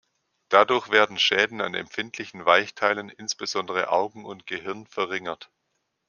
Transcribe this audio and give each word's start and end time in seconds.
Dadurch 0.49 0.89
werden 0.89 1.19
Schäden 1.19 1.61
an 1.61 1.75
empfindlichen 1.75 2.43
Weichteilen, 2.43 3.09
insbesondere 3.09 3.91
Augen 3.91 4.25
und 4.25 4.47
Gehirn, 4.47 4.87
verringert. 4.87 5.51